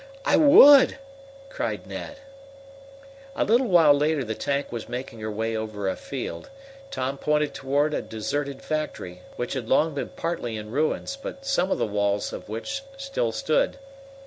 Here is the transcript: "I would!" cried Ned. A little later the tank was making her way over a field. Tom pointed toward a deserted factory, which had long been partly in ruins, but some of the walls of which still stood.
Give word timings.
"I 0.25 0.35
would!" 0.35 0.97
cried 1.49 1.85
Ned. 1.85 2.17
A 3.35 3.45
little 3.45 3.69
later 3.93 4.23
the 4.23 4.33
tank 4.33 4.71
was 4.71 4.89
making 4.89 5.19
her 5.19 5.29
way 5.29 5.55
over 5.55 5.87
a 5.87 5.95
field. 5.95 6.49
Tom 6.89 7.19
pointed 7.19 7.53
toward 7.53 7.93
a 7.93 8.01
deserted 8.01 8.63
factory, 8.63 9.21
which 9.35 9.53
had 9.53 9.69
long 9.69 9.93
been 9.93 10.09
partly 10.09 10.57
in 10.57 10.71
ruins, 10.71 11.19
but 11.21 11.45
some 11.45 11.69
of 11.69 11.77
the 11.77 11.85
walls 11.85 12.33
of 12.33 12.49
which 12.49 12.81
still 12.97 13.31
stood. 13.31 13.77